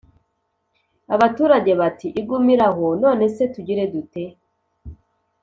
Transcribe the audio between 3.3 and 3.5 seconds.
se